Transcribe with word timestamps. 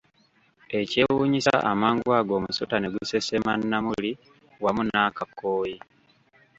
Ekyewunyiisa 0.79 1.55
amangu 1.71 2.09
ago 2.19 2.33
omusota 2.39 2.75
ne 2.79 2.87
gusesema 2.93 3.51
Namuli 3.69 4.11
wamu 4.63 4.81
n'akakooyi! 4.85 5.75